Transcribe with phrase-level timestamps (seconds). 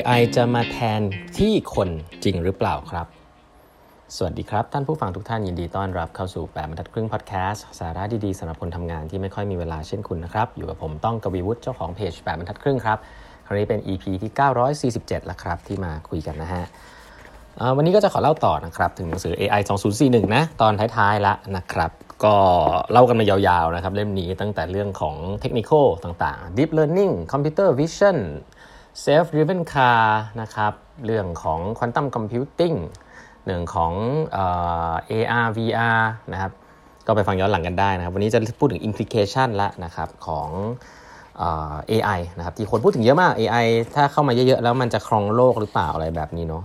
[0.00, 1.00] AI จะมาแทน
[1.38, 1.88] ที่คน
[2.24, 3.06] จริงหรือเปล่าครับ
[4.16, 12.98] สวัสดีครับ ท่านผู้ฟังทุกท่านยินดีต้อนรับเข้าสู่ 8บรรทัดครึ่งพอดแคสต์สาระดี ๆสำหรับคนทำงานที่ไม่ค่อยมีเวลาเช่นคุณนะครับ อยู่กับผมต้องกวีวุฒิเจ้าของเพจ 8บรรทัดครึ่งครับ
[13.46, 14.30] ครั้งนี้เป็น EP ที่
[14.98, 16.64] 947 แล้วครับ ที่มาคุยกันนะฮะ
[17.76, 19.62] วันนี้ก็จะขอเล่าต่อนะครับถึงหนังสือ AI
[19.96, 21.90] 2041 นะตอนท้ายๆล้วนะครับ
[22.24, 22.36] ก็
[22.92, 25.72] เล่ากันมายาวๆนะครับเล่มนี้ตั้งแต่เรื่องของเทคนิค
[26.04, 28.18] ต่างๆ deep learning computer vision
[29.04, 30.02] self driven car
[30.40, 30.72] นะครับ
[31.06, 32.76] เรื่องของ quantum computing
[33.44, 33.92] เรื่องของ
[35.10, 36.00] AR VR
[36.32, 36.52] นะครับ
[37.06, 40.48] ก็ไปฟังย้อนหลังกันได้นะครับ วันนี้จะพูดถึง implication ละนะครับของ
[41.90, 46.62] AI นะครับที่คนพูดถึงเยอะมาก AI ถ้าเข้ามาเยอะๆ แล้วมันจะครองโลกหรือเปล่าอะไรแบบนี้เนาะ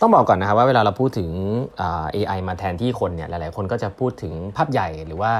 [0.00, 1.30] ต้องบอกก่อนนะครับว่าเวลาเราพูดถึง
[2.14, 5.32] AI มาแทนที่คนเนี่ยหลายๆ คนก็จะพูดถึงภาพใหญ่หรือว่า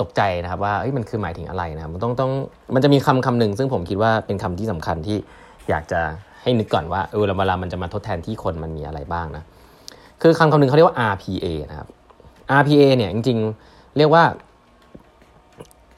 [0.00, 2.32] ตกใจนะครับว่ามันคือหมายถึงอะไรนะครับมันต้องต้อง
[2.74, 5.16] มันจะมีคำคำหนึ่งซึ่งผมคิดว่าเป็นคำที่สำคัญที่
[5.68, 6.00] อยากจะ
[6.42, 9.42] ให้นึกก่อนว่าเออเวลามันจะมาทดแทนที่คนมันมีอะไรบ้างนะ
[10.22, 11.88] คือคำคำหนึ่งเขาเรียกว่า RPA นะครับ
[12.60, 14.24] RPA เนี่ยจริงๆ เรียกว่า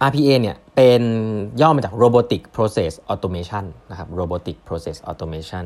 [0.08, 1.02] RPA เนี่ยเป็น
[1.60, 5.64] ย่อมาจาก Robotic Process Automation นะครับ Robotic Process Automation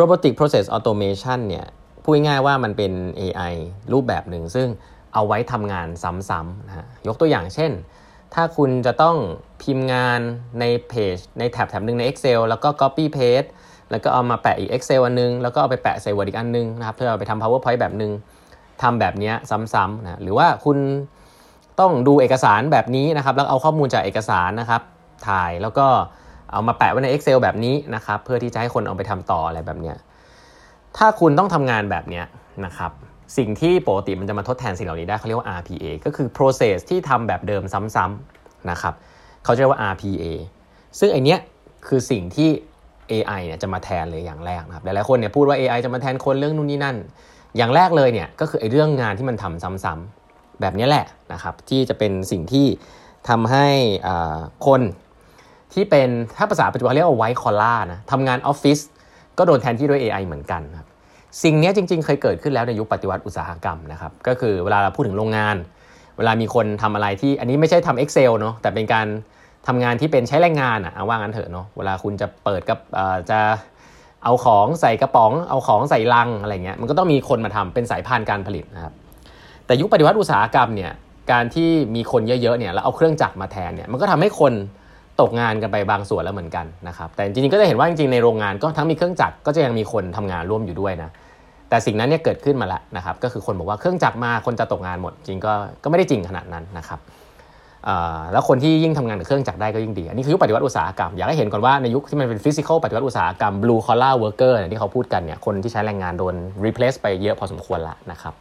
[0.00, 1.66] Robotic Process Automation เนี่ย
[2.02, 3.54] พูดง่ายๆว่ามันเป็น AI
[3.92, 4.68] รูปแบบหนึ่งซึ่ง
[5.14, 7.72] เอาไว้ทำงานซ้ำๆนะฮะยกตัวอย่างเช่น
[8.34, 9.16] ถ้าคุณจะต้อง
[9.62, 10.20] พิมพ์งาน
[10.60, 13.48] ในเพจในแท็บแท็บหนึ่งใน Excel แล้วก็ Copy Paste
[13.90, 18.12] แล้วก็เอามาแปะอีก Excel อันนึง แล้วก็เอาไปแปะใส่ Word อีกอันนึงนะครับเพื่อเอาไปทำ PowerPoint แบบนึง
[18.82, 19.32] ทำแบบนี้
[19.74, 20.78] ซ้ำๆนะหรือว่าคุณ
[21.80, 24.82] ต้องดูเอกสารแบบนี้นะครับแล้วเอาข้อมูลจากเอกสารนะครับ
[25.28, 25.86] ถ่ายแล้วก็
[26.52, 29.92] เอามาแปะไว้ใน Excel แบบนี้นะครับ เพื่อที่จะให้คนเอาไปทำต่ออะไรแบบนี้
[30.96, 32.22] ถ้าคุณต้องทำงานแบบนี้
[32.64, 32.92] นะครับ
[33.36, 38.94] สิ่งที่ปกติมันจะมาทดแทนสิ่งเหล่านี้ได้เขาเรียกว่า RPA ก็คือ process ที่ทำแบบเดิมซ้ำๆนะครับ
[39.44, 40.24] เขาเรียกว่า RPA
[40.98, 41.40] ซึ่งไอเนี้ย
[41.86, 42.50] คือสิ่งที่
[43.12, 46.96] AI เนี่ยจะมาแทนเลยอย่างแรกนะครับหลายๆคนเนี่ยพูดว่า AI จะมาแทนคนเรื่องนู่นนี่นั่น
[47.56, 52.66] อย่างแรกเลยเนี่ยก็คือไอเรื่องงานที่มันทำซ้ำๆแบบนี้แหละนะครับที่จะเป็นสิ่งที่
[53.28, 53.66] ทำให้
[54.66, 54.80] คน
[55.74, 58.78] ที่เป็นถ้าภาษาปัจจุบันเรียกว่าไวท์คอล่านะทำงานออฟฟิศ
[59.38, 60.88] ก็โดนแทนที่ด้วย AI เหมือนกันครับ
[61.42, 65.56] สิ่งนี้จริง ๆ เคยเกิดขึ้นแล้วในยุคปฏิวัติอุตสาหกรรมนะครับก็คือเวลาเราพูดถึงโรงงาน
[66.18, 69.06] เวลามีคนทำอะไรที่อันนี้ไม่ใช่ทำ Excel เนาะแต่เป็นการ
[69.66, 72.78] ทำงานที่เป็นใช้แรงงานอะว่างั้นเถอะเนาะเวลาคุณจะเปิดกับ
[73.30, 73.40] จะ
[74.24, 78.92] เอาของใส่กระป๋อง เอาของใส่ลังอะไรเงี้ยมันก็ต้องมีคนมาทำเป็นสายพานการผลิตนะครับ
[79.66, 80.92] แต่ยุคปฏิวัติอุตสาหกรรมเนี่ย
[81.32, 84.52] การที่มีคนเยอะๆเนี่ยแล้วเอาเครื่องจักรมาแทนเนี่ยมันก็ทำให้คน
[85.20, 91.10] ตกงานกันไปบางส่วนแล้วเหมือนกันนะครับแต่จริงๆก็จะเห็นว่าจริงๆในโรงงานก็ทั้งมีเครื่องจักรก็จะยังมีคนทำงานร่วมอยู่ด้วยนะ
[91.74, 95.52] แต่สิ่งนั้นเนี่ยเกิดขึ้นมาแล้วนะครับก็คือคนบอกว่าเครื่องจักรมาคนจะตกงานหมดจริงก็
[95.82, 97.00] ก็ไม่ได้จริงขนาดนั้นนะครับ
[98.32, 108.34] แล้วคนที่ยิ่งทำงานกับเครื่องจักรได้ก็ยิ่งดี อันนี้คือยุคปฏิวัติอุตสาหกรรม อยากให้เห็นก่อนว่าในยุคที่มันเป็น physical ปฏิวัติอุตสาหกรรม blue collar worker ที่เขาพูดกันเนี่ยคนที่ใช้แรงงานโดน replace ไปเยอะพอสมควรละนะครับ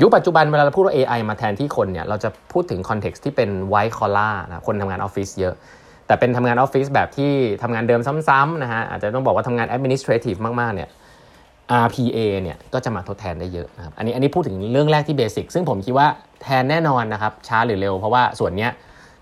[0.00, 5.54] ยุคปัจจุบันเวลาเราพูดว่า AI มาแทนที่คนเนี่ยเราจะพูดถึง context ที่เป็น white collar นะคนทำงานออฟฟิศเยอะ
[6.06, 10.88] แต่เป็นทำงานออฟฟิศแบบที่ทำงานเดิมซ้ำๆนะฮะอาจจะต้องบอกว่าทำงาน administrative มากๆเนี่ย
[11.84, 16.06] RPA เนี่ยก็จะมาทดแทนได้เยอะนะครับอันนี้อันนี้พูดถึงเรื่องแรกที่ basic ซึ่งผมคิดว่า
[16.42, 18.68] แทนแน่นอนนะครับช้าหรือเร็ว เพราะว่าส่วนนี้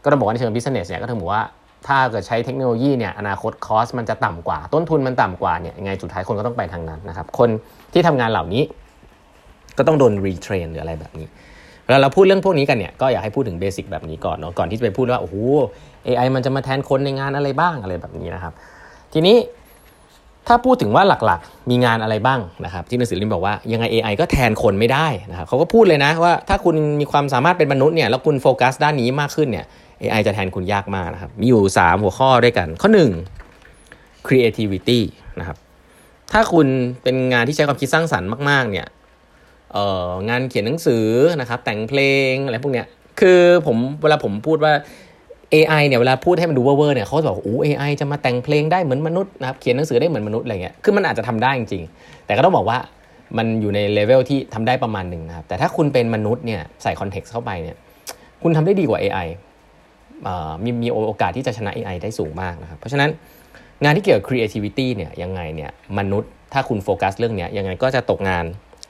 [0.03, 1.44] ก็ต้องบอกว่าในเชิง business เนี่ยก็ถึงบอกว่า
[1.86, 7.48] ถ้าเกิดใช้เทคโนโลยีเนี่ยอนาคต cost มันจะต่ำกว่า ต้นทุนมันต่ำกว่าเนี่ยยังไงสุดท้ายคนก็ต้องไปทางนั้นนะครับคน
[7.92, 8.62] ที่ทำงานเหล่านี้
[9.78, 11.26] ก็ต้องโดน retrain หรืออะไรแบบนี้
[11.84, 15.36] เวลาเราพูดเรื่องพวกนี้กันเนี่ยก็อยากให้พูดถึง basic แบบนี้ก่อนเนาะก่อนที่จะไปพูดว่าโอ้โห
[16.06, 18.53] AI มันจะมาแทนคนในงานอะไรบ้างอะไรแบบนี้นะครับ
[19.12, 19.36] ทีนี้
[20.48, 29.66] ถ้าพูดถึงว่าหลักๆ มีงานอะไรบ้างนะครับที่หนังสือริมบอกว่ายังไง AI ก็แทนคนไม่ได้นะครับเขาก็พูดเลยนะว่าถ้าคุณมีความสามารถเป็นมนุษย์เนี่ยแล้วคุณโฟกัสด้านนี้มากขึ้นเนี่ย
[30.03, 32.91] AI จะแทนคุณยากมากนะครับมีอยู่ 3 หัวข้อด้วยกัน ข้อ
[33.59, 35.00] 1 creativity
[35.38, 35.56] นะครับ
[36.32, 36.66] ถ้าคุณ
[37.03, 38.86] เป็นงานที่ใช้ความคิดสร้างสรรค์มากๆเนี่ย
[39.72, 41.06] เอ่องานเขียนหนังสือ
[41.41, 42.86] นะครับแต่งเพลงอะไรพวกเนี้ย
[43.20, 44.72] คือผมเวลาผมพูดว่า
[45.54, 52.78] AI เนี่ยเวลาพูดให้มันดูเวอร์เนี่ยเขาจะบอกโอ้ AI จะมาแต่งเพลงได้เหมือนมนุษย์นะครับเขียนหนังสือได้เหมือนมนุษย์อะไรเงี้ยคือมันอาจจะทำได้จริงๆแต่ก็ต้องบอกว่า
[53.39, 57.77] มันอยู่ในเลเวลที่ทำได้ประมาณหนึ่งนะครับแต่ถ้าคุณเป็นมนุษย์เนี่ยใส่ context เข้าไปเนี่ย
[58.42, 59.28] คุณทำได้ดีกว่า AI
[60.65, 63.10] มีมีโอกาสที่จะชนะ AI ได้สูงมากนะครับเพราะฉะนั้น
[63.84, 68.44] งานที่เกี่ยวกับ creativity เนี่ยยังไงเนี่ยมนุษย์ถ้าคุณโฟกัสเรื่องนี้ยังไงก็จะตกงาน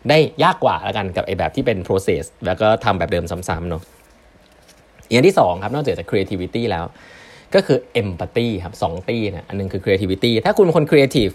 [0.09, 3.83] ได้ยากกว่าแล้วกันกับไอแบบที่เป็น process แล้วก็ทำแบบเดิมซ้ำๆเนาะ
[5.11, 6.85] อย่างที่2ครับนอกจากจะ creativity แล้ว
[7.55, 11.35] ก็คือ empathy ครับสองตีนะอันนึงคือ creativity ถ้าคุณเป็นคน creative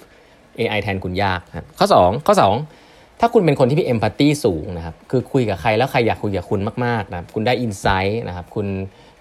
[0.59, 2.35] AI แทนคุณยากครับข้อ 2 ข้อ
[2.77, 8.67] 2 ถ้าคุณเป็นคนที่มี empathy สูงนะครับคือคุยกับใครแล้วใครอยากคุยกับคุณมากๆนะคุณได้ insight นะครับคุณ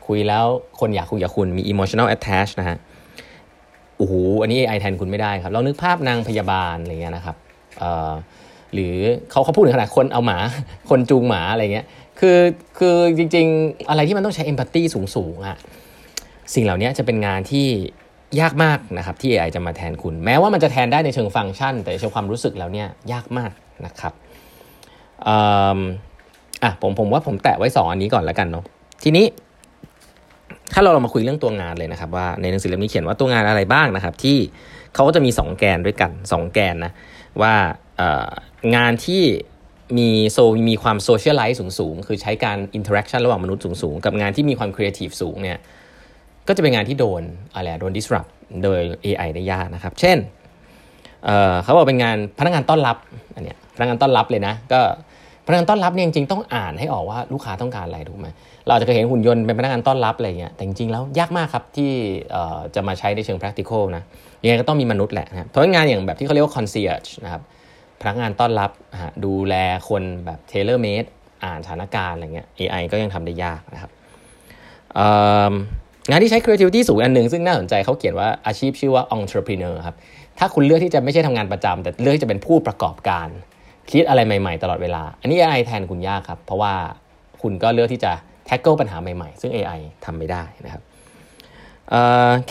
[0.06, 0.44] คุยแล้ว
[0.80, 2.76] คนอยากคุยกับคุณมี emotional attach นะฮะ
[3.96, 7.36] โอ้โหอันนี้ AI แทนคุณไม่ได้ครับลองนึกภาพนางพยาบาลอะไรเงี้ยนะครับ
[8.74, 8.96] หรือ
[9.30, 10.38] เขาเขาพูดถึงขนาดคนเอาหมา
[10.90, 11.86] คนจูงหมาอะไรเงี้ย
[12.24, 12.40] คือ
[12.78, 14.82] คือจริง ๆ อะไรที่มันต้องใช้เอมพัตตี
[15.16, 15.56] สูงๆอะ
[16.54, 17.66] สิ่งเหล่านี้จะเป็นงานที่
[18.40, 23.52] ยากมากนะครับที่ AI จะมาแทนคุณ แม้ว่ามันจะแทนได้ในเชิงฟังก์ชัน แต่เชิงความรู้สึกแล้วเนี่ยยากมาก
[23.86, 24.12] นะครับ
[25.26, 28.64] อะผมผมว่าผมแตะไว้ 2 อันนี้ก่อนแล้วกันเนาะ
[29.02, 29.26] ทีนี้
[30.72, 34.38] ถ้าเราเรามาคุยเรื่องตัวงานเลยนะครับ ว่าในหนังสือเล่มนี้เขียนว่าตัวงานอะไรบ้างนะครับ ที่
[34.94, 36.92] เขาก็จะมี 2 แกนด้วยกัน 2 แกนนะ
[37.42, 37.54] ว่า
[38.76, 39.22] งานที่
[39.98, 45.58] มีโซมีความ socialize สูงๆ คือใช้การ interaction ระหว่างมนุษย์สูงๆ กับงานที่มีความครีเอทีฟสูงเนี่ย
[46.48, 47.22] ก็จะเป็นงานที่โดน
[47.54, 48.30] อะไรโดน disrupt
[48.62, 50.18] โดย AI ได้ยากนะครับ เช่น
[51.24, 52.96] เขาบอกเป็นงานพนักงานต้อนรับ
[53.34, 54.80] อันเนี้ยพนักงานต้อนรับเลยนะ ก็
[55.46, 58.28] พนักงานต้อนรับเนี่ยจริงๆต้องอ่านให้ออกว่าลูกค้าต้องการอะไรถูกไหม
[58.68, 61.90] เราจะเคยเห็นหุ่นยนต์เป็นพนักงานต้อนรับอะไรเงี้ยแต่จริงๆแล้วยากมากครับที่
[62.74, 64.02] จะมาใช้ในเชิง practical นะ
[64.42, 67.42] ยังไงก็ต้องมีมนุษย์แหละนะเพราะงานอย่างแบบที่เขาเรียกว่า concierge นะครับ
[68.02, 68.70] พนักงานต้อนรับ
[69.24, 69.54] ดูแล
[69.88, 71.08] คนแบบ tailor made
[71.44, 73.90] อ่านสถานการณ์อะไรเงี้ย AI ก็ยังทำได้ยากนะครับ
[76.10, 79.96] งานที่ใช้ creativity สูงอันหนึ่งซึ่งน่าสนใจเขาเขียนว่าอาชีพชื่อว่า entrepreneur ครับ
[80.38, 83.28] ถ้าคุณเลือกที่จะไม่ใช่ทำงานประจำแต่เลือกที่จะเป็นผู้ประกอบการ
[83.90, 86.74] คิดอะไรใหม่ๆ ตลอดเวลา อันนี้ AI แทนคุณยากครับ เพราะว่า
[87.42, 88.12] คุณก็เลือกที่จะ
[88.48, 90.82] tackle ปัญหาใหม่ๆ ซึ่ง AI ทำไม่ได้นะครับ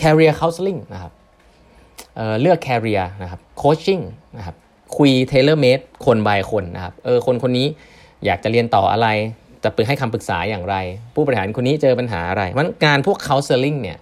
[0.00, 1.12] career counseling นะครับ
[2.16, 4.02] เเลือก career นะครับ coaching
[4.38, 4.56] นะครับ
[4.96, 7.66] คุย tailor made คนบายคนนะครับเออคนคนนี้
[8.24, 9.08] อยากจะเรียนต่ออะไร
[9.64, 10.76] จะไปให้คำปรึกษาอย่างไร
[11.14, 13.98] ผู้บริหารคนนี้เจอปัญหาอะไรมันงานพวก counseling เนี่ย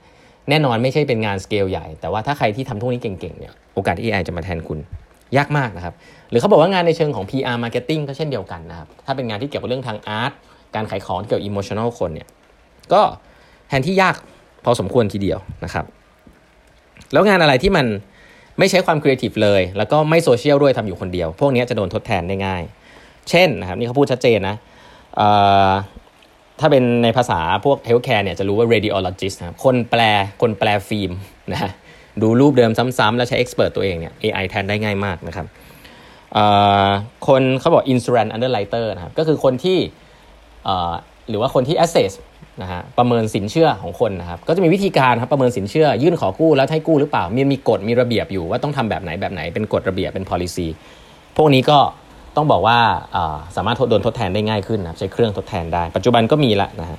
[0.48, 4.78] แน่นอนไม่ใช่เป็นงานสเกลใหญ่ แต่ว่าถ้าใครที่ทำทุกนี้เก่งๆเนี่ยโอกาสที่ AI จะมาแทนคุณ
[5.36, 5.94] ยากมากนะครับ
[6.30, 10.32] หรือเขาบอกว่างานในเชิงของ PR marketing ก็เช่นเดียวกันนะครับ ถ้าเป็นงานที่เกี่ยวกับเรื่องทางอาร์ต
[10.74, 12.28] การขายของเกี่ยวกับ emotional คนเนี่ย
[12.92, 13.02] ก็
[13.68, 14.16] แทนที่ยาก
[14.64, 15.84] พอสมควรทีเดียวนะครับ
[17.12, 17.86] แล้วงานอะไรที่มัน
[18.60, 22.62] ไม่ใช้ความครีเอทีฟเลย แล้วก็ไม่โซเชียลด้วยทำอยู่คนเดียว พวกนี้จะโดนทดแทนได้ง่าย
[23.30, 24.56] เช่นนะครับนี่เขาพูดชัดเจนนะ
[26.60, 30.00] ถ้าเป็นในภาษาพวก healthcare เนี่ยจะรู้ว่า radiologist นะครับคนแปล
[30.42, 31.12] คนแปลฟิล์ม
[31.52, 31.70] นะฮะ
[32.22, 35.46] ดูรูปเดิมซ้ำๆแล้วใช้ expert ตัวเองเนี่ย AI แทนได้ง่ายมากนะครับ
[37.28, 39.78] คนเขาบอก insurance underwriter นะครับก็คือคนที่
[41.28, 42.12] หรือว่าคนที่ assess
[42.62, 50.66] นะฮะประเมินสินเชื่อของคนนะครับก็จะมีวิธีการครับประเมินสินเชื่อ ยื่นขอกู้แล้วให้กู้หรือเปล่ามีมีกฎมีระเบียบอยู่ว่าต้องทำแบบไหนแบบไหนเป็นกฎระเบียบเป็น policy
[51.36, 51.78] พวกนี้ก็
[52.36, 52.78] ต้องบอกว่า
[53.56, 56.98] สามารถโดนทดแทนได้ง่ายขึ้นนะใช้เครื่องทดแทนได้ ปัจจุบันก็มีละนะฮะ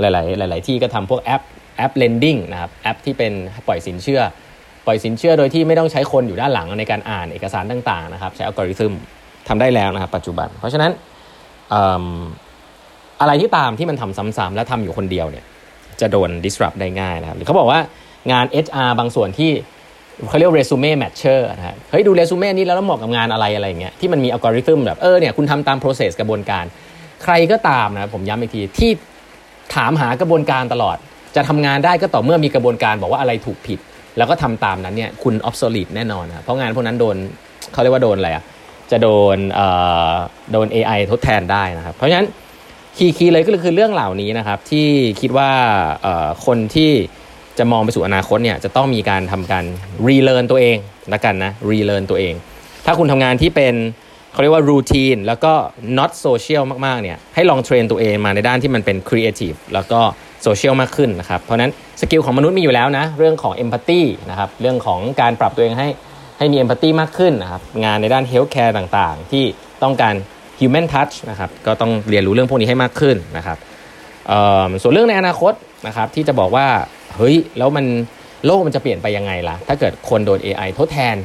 [0.00, 1.42] หลาย ๆ หลาย ๆ ที่ก็ทำพวกแอป
[1.76, 3.32] แอป lending นะครับแอปที่เป็น
[3.66, 4.20] ปล่อยสินเชื่อ
[4.86, 8.92] ปล่อยสินเชื่อโดยที่ไม่ต้องใช้คนอยู่ด้านหลังในการอ่านเอกสารต่าง ๆ นะครับ ใช้อัลกอริทึม
[9.48, 10.90] ทำได้แล้วนะครับปัจจุบัน เพราะฉะนั้น
[13.24, 15.44] อะไรที่ตามที่มันทำซ้ำๆและทำอยู่คนเดียวเนี่ย
[16.00, 17.80] จะโดน disrupt ได้ง่ายนะครับหรือเขาบอกว่า
[18.32, 19.50] งาน HR บางส่วนที่
[20.28, 26.64] เขาเรียก resume matcher นะฮะเฮ้ยดูเรซูเม่นี้แล้วเหมาะกับงานอะไรอะไรอย่างเงี้ยที่มันมีอัลกอริทึมแบบเออเนี่ยคุณทำตาม process กระบวนการ
[27.24, 28.90] ใครก็ตามนะผมย้ำอีกทีที่
[29.74, 30.96] ถามหากระบวนการตลอด
[31.36, 33.78] จะทำงานได้ก็ต่อเมื่อมีกระบวนการบอกว่าอะไรถูกผิด
[34.16, 37.16] แล้วก็ทำตามนั้นเนี่ยคุณ obsolete แน่นอนนะเพราะงานพวกนั้นโดน
[37.72, 38.44] เขาเรียกว่าโดนอะไรอะ
[38.90, 39.66] จะโดนเอ่
[40.10, 40.12] อ
[40.52, 42.26] โดน AI ทดแทนได้นะครับเพราะฉะนั้น
[42.96, 44.86] key key เลยก็คือเรื่องเหล่านี้นะครับ ที่
[45.20, 45.50] คิดว่า
[46.46, 46.90] คนที่
[47.58, 49.64] จะมองไปสู่อนาคตเนี่ยจะต้องมีการทำการ
[50.06, 50.76] relearn ตัวเอง
[51.12, 52.34] ละกันนะ relearn ตัวเอง
[52.86, 53.74] ถ้าคุณทำงานที่เป็น
[54.32, 55.52] เขาเรียกว่า routine แล้วก็
[55.98, 60.00] not social มากๆเนี่ยให้ลอง train ตัวเองมาในด้านที่มันเป็นครีเอทีฟแล้วก็
[60.42, 65.88] โซเชียลมากขึ้นนะครับ เพราะนั้น skill ของมนุษย์มีอยู่แล้วนะ เรื่องของ empathy นะครับเรื่องของการปรับตัวเองให้
[66.38, 69.44] ให้มี empathy มากขึ้นนะครับงานในด้าน healthcare ต่างๆ ที่
[69.82, 70.14] ต้องการ
[70.60, 73.58] human touch นะครับก็ต้องเรียนรู้เรื่องพวกนี้ให้มากขึ้นนะครับ
[74.82, 75.52] ส่วนเรื่องในอนาคต
[75.86, 76.66] นะครับที่จะบอกว่า
[77.16, 77.84] เฮ้ยแล้วมัน
[78.46, 81.16] โลกมันจะเปลี่ยนไปยังไงล่ะ ถ้าเกิดคนโดน AI ทดแทน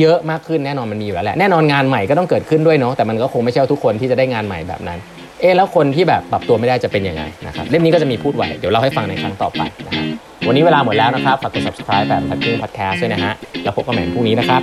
[0.00, 4.98] เยอะๆ มากขึ้นแน่นอนมันมีอยู่แล้วแหละแน่นอนงานใหม่ก็ต้องเกิดขึ้นด้วยเนาะแต่มันก็คงไม่ใช่ทุกคนที่จะได้งานใหม่แบบนั้น
[5.40, 10.04] เอ๊แล้วคนที่แบบปรับตัวไม่ได้จะเป็นยังไงนะครับเล่มนี้ก็จะมีพูดไว้เดี๋ยวเล่าให้ฟังในครั้งต่อไปนะฮะ
[10.46, 14.62] วันนี้เวลาหมดแล้วนะครับฝากกด subscribe แบบทักกิ้งพอดแคสต์ด้วยนะฮะแล้วพบกันใหม่พรุ่งนี้นะครับ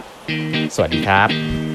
[0.75, 1.66] สวัสดีครับ